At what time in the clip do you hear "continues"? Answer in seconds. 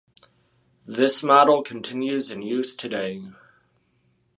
1.61-2.31